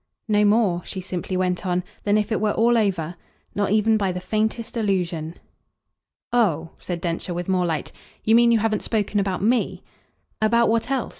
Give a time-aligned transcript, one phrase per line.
[0.27, 3.13] "No more," she simply went on, "than if it were all over.
[3.53, 5.35] Not even by the faintest allusion."
[6.33, 7.91] "Oh," said Densher with more light,
[8.23, 9.83] "you mean you haven't spoken about ME?"
[10.41, 11.09] "About what else?